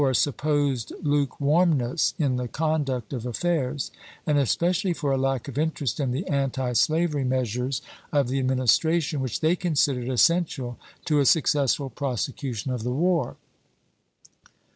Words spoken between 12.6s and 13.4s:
of the war.